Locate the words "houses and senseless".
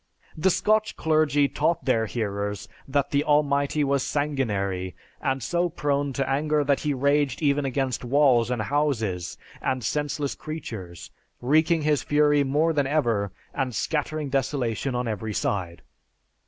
8.63-10.33